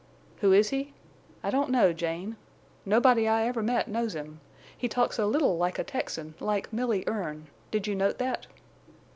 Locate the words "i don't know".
1.43-1.93